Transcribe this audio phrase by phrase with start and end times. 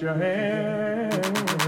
[0.00, 1.59] your hand.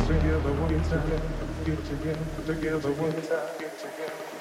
[0.07, 1.21] together one time.
[1.65, 3.59] Get together, together one time.
[3.59, 4.38] Get together,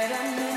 [0.00, 0.47] We met at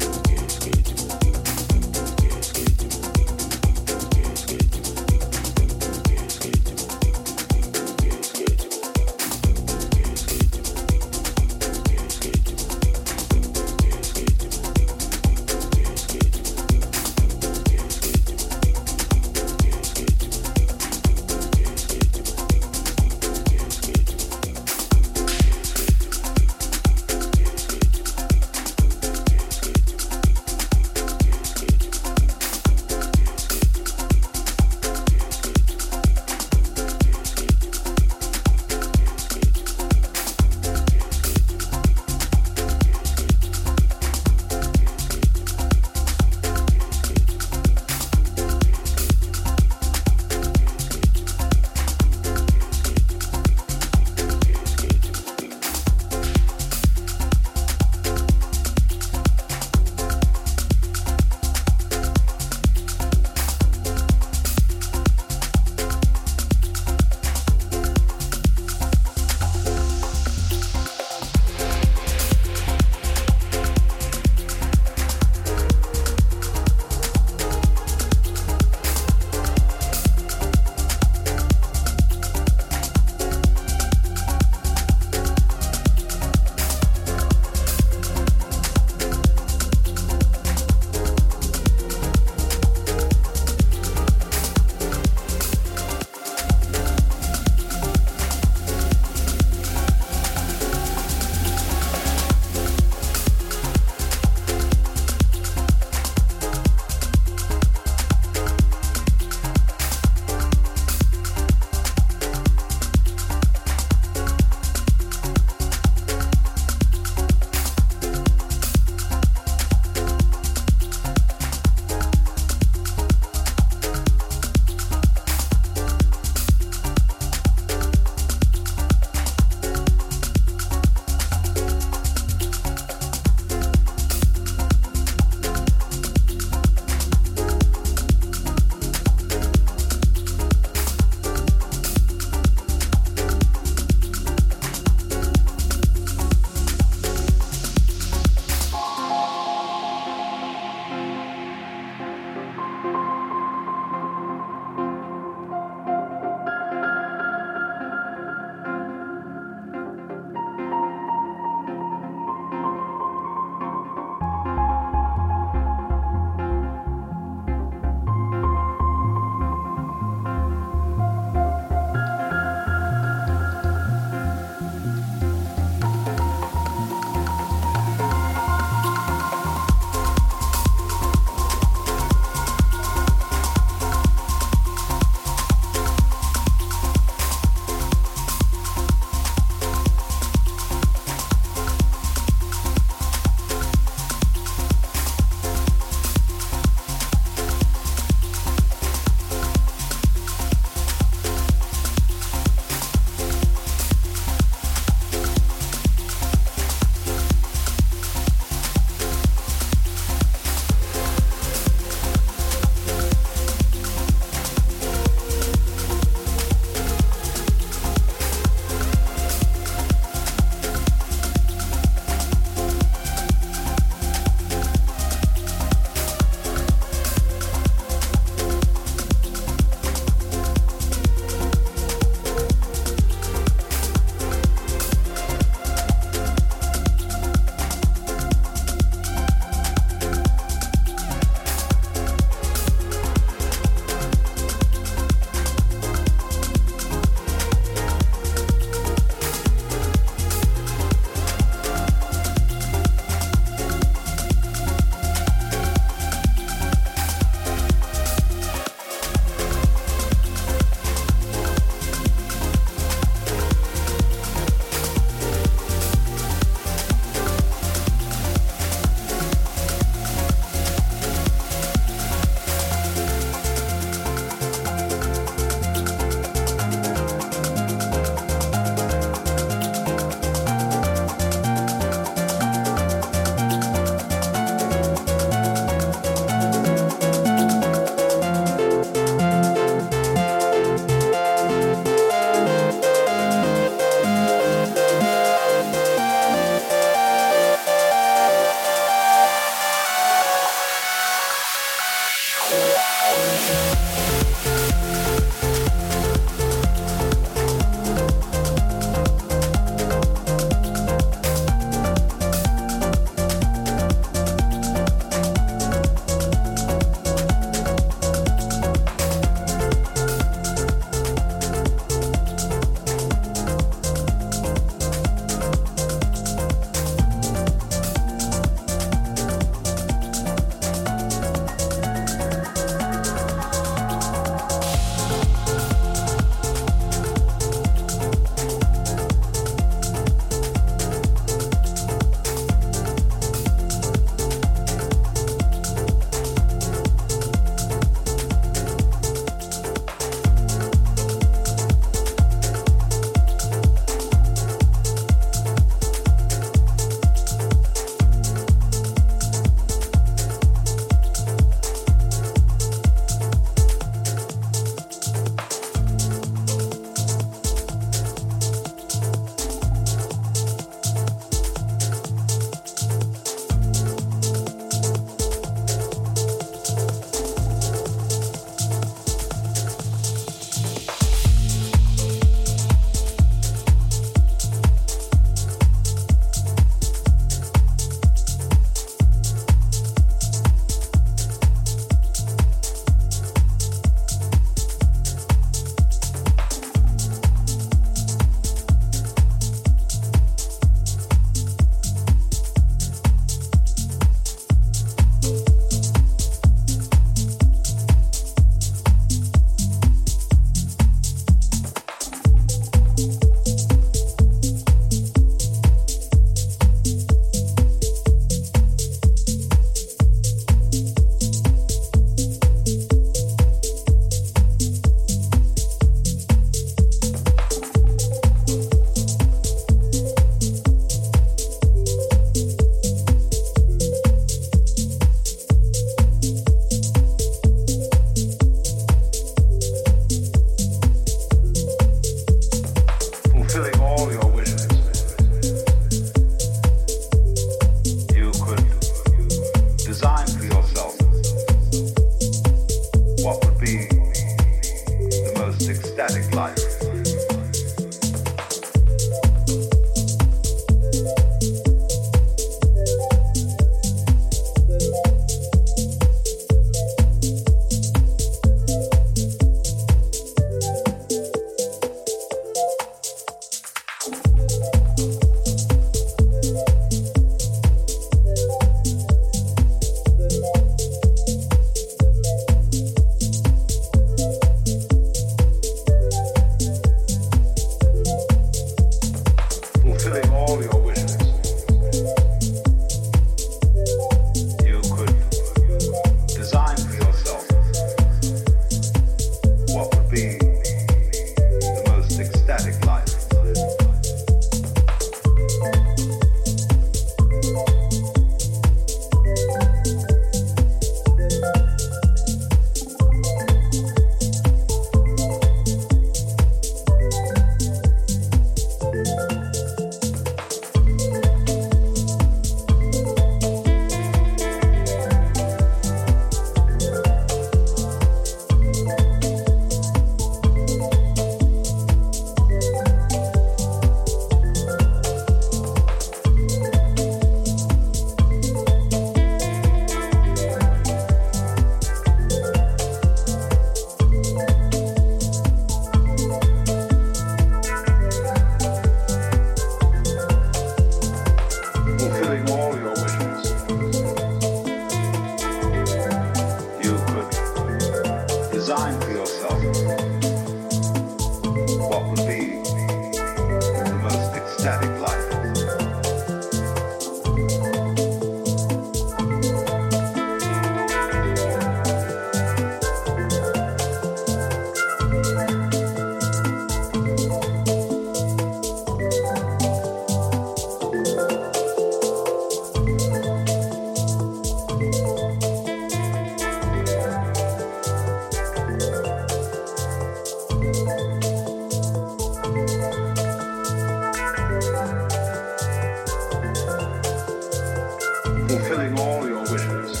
[598.86, 600.00] fulfilling all your wishes.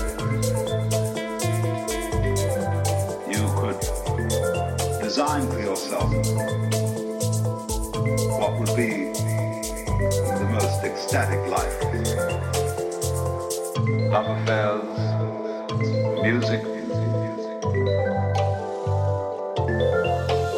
[3.28, 3.80] You could
[5.00, 6.10] design for yourself
[8.38, 9.12] what would be
[10.38, 11.82] the most ecstatic life.
[14.10, 14.84] Love affairs,
[16.22, 16.62] music,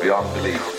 [0.00, 0.77] beyond belief.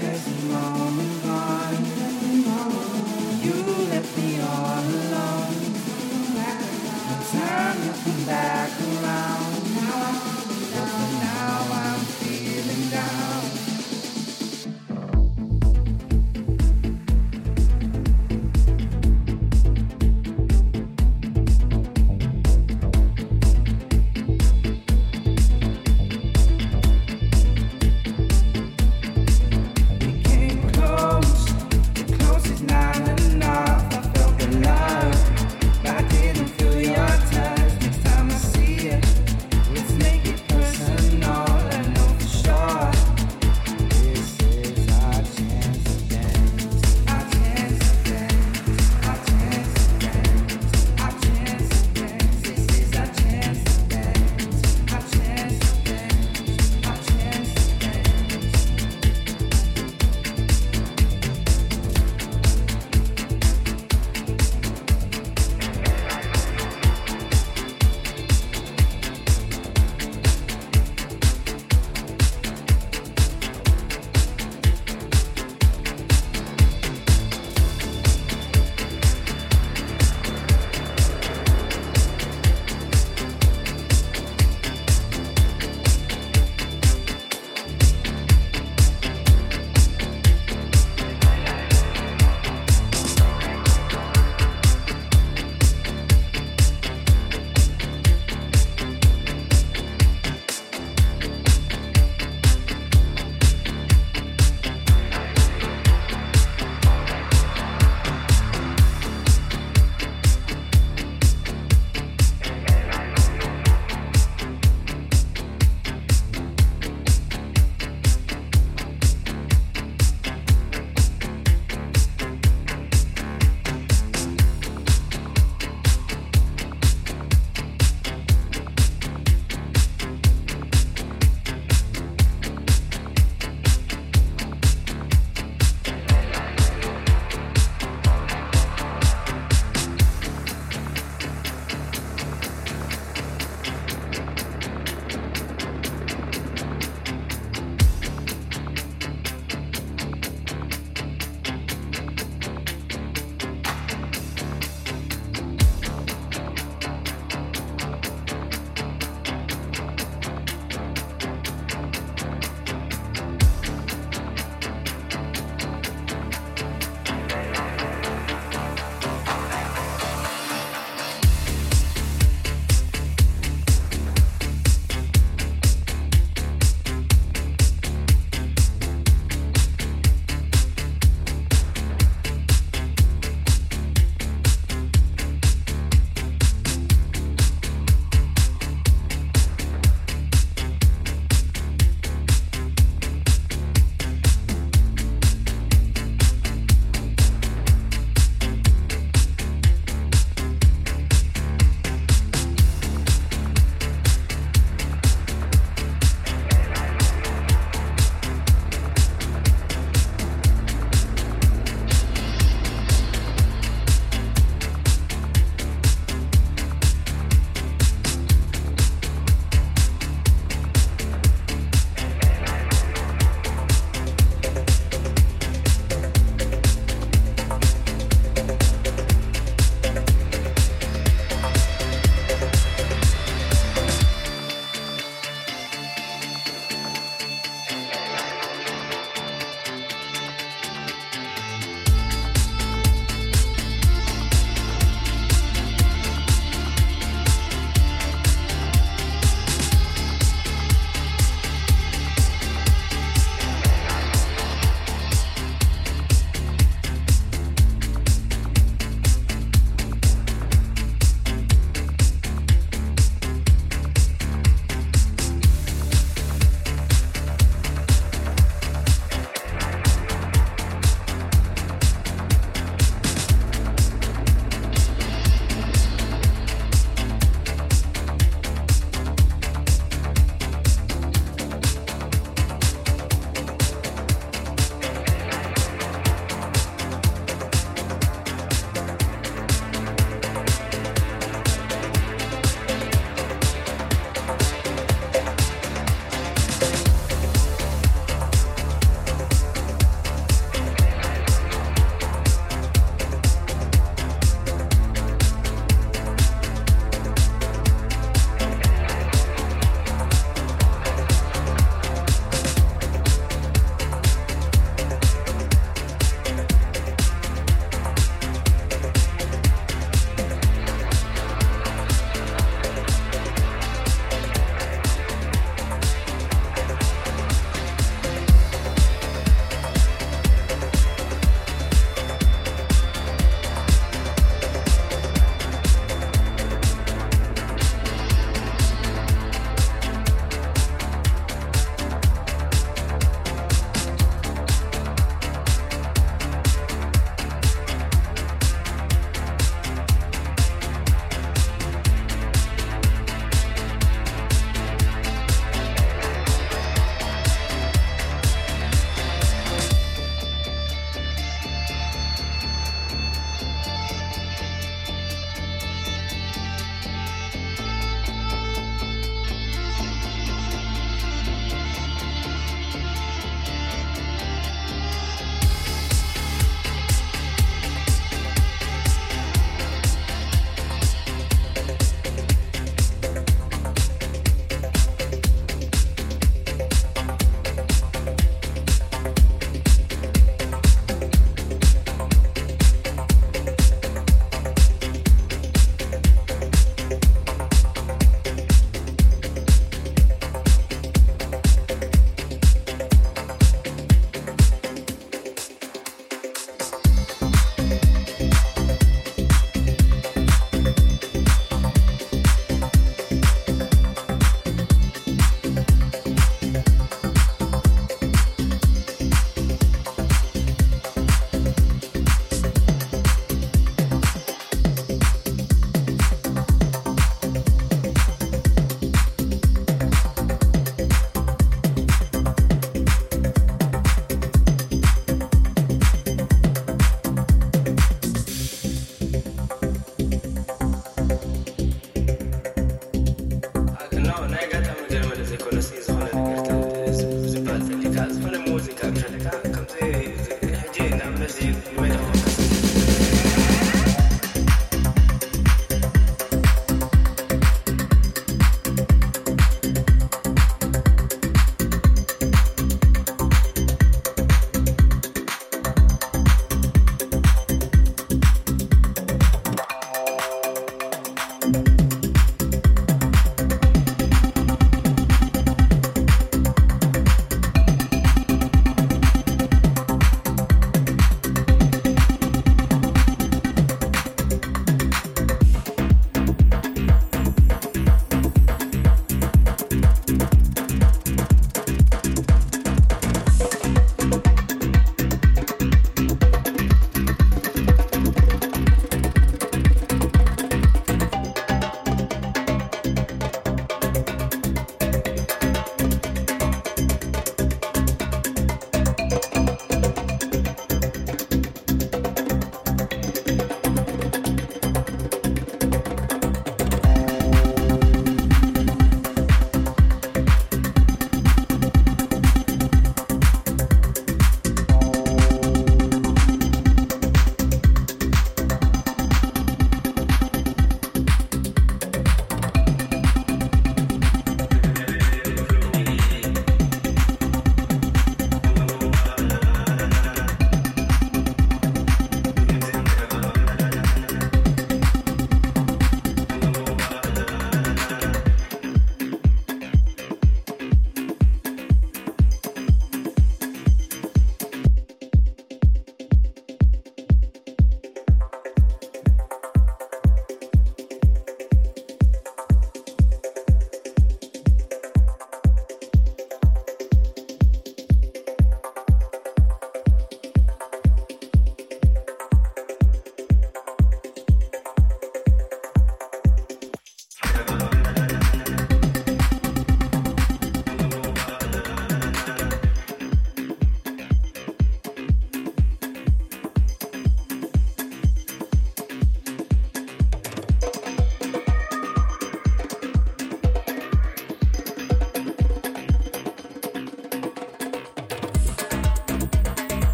[0.00, 0.89] heaven, Lord.